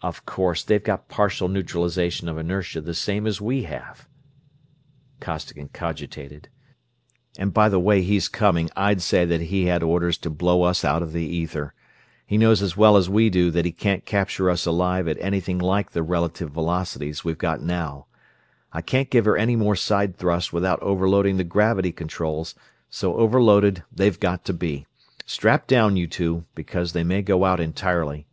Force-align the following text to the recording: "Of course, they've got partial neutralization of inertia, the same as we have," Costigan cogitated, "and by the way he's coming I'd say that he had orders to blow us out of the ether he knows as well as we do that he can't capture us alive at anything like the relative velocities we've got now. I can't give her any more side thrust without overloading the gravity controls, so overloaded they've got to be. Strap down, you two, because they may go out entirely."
"Of 0.00 0.24
course, 0.26 0.62
they've 0.62 0.80
got 0.80 1.08
partial 1.08 1.48
neutralization 1.48 2.28
of 2.28 2.38
inertia, 2.38 2.80
the 2.82 2.94
same 2.94 3.26
as 3.26 3.40
we 3.40 3.64
have," 3.64 4.08
Costigan 5.18 5.70
cogitated, 5.72 6.48
"and 7.36 7.52
by 7.52 7.68
the 7.68 7.80
way 7.80 8.00
he's 8.02 8.28
coming 8.28 8.70
I'd 8.76 9.02
say 9.02 9.24
that 9.24 9.40
he 9.40 9.66
had 9.66 9.82
orders 9.82 10.18
to 10.18 10.30
blow 10.30 10.62
us 10.62 10.84
out 10.84 11.02
of 11.02 11.10
the 11.12 11.24
ether 11.26 11.74
he 12.24 12.38
knows 12.38 12.62
as 12.62 12.76
well 12.76 12.96
as 12.96 13.10
we 13.10 13.28
do 13.28 13.50
that 13.50 13.64
he 13.64 13.72
can't 13.72 14.04
capture 14.06 14.48
us 14.48 14.66
alive 14.66 15.08
at 15.08 15.18
anything 15.20 15.58
like 15.58 15.90
the 15.90 16.04
relative 16.04 16.50
velocities 16.52 17.24
we've 17.24 17.36
got 17.36 17.60
now. 17.60 18.06
I 18.72 18.82
can't 18.82 19.10
give 19.10 19.24
her 19.24 19.36
any 19.36 19.56
more 19.56 19.74
side 19.74 20.14
thrust 20.16 20.52
without 20.52 20.80
overloading 20.80 21.38
the 21.38 21.42
gravity 21.42 21.90
controls, 21.90 22.54
so 22.88 23.16
overloaded 23.16 23.82
they've 23.90 24.20
got 24.20 24.44
to 24.44 24.52
be. 24.52 24.86
Strap 25.26 25.66
down, 25.66 25.96
you 25.96 26.06
two, 26.06 26.44
because 26.54 26.92
they 26.92 27.02
may 27.02 27.20
go 27.20 27.44
out 27.44 27.58
entirely." 27.58 28.28